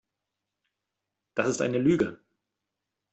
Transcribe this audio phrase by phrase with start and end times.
[1.35, 2.19] Das ist eine Lüge!